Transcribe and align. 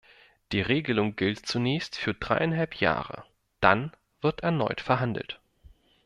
Die 0.51 0.61
Regelung 0.61 1.15
gilt 1.15 1.45
zunächst 1.45 1.95
für 1.95 2.15
dreieinhalb 2.15 2.73
Jahre, 2.77 3.23
dann 3.59 3.91
wird 4.19 4.41
erneut 4.41 4.81
verhandelt. 4.81 5.39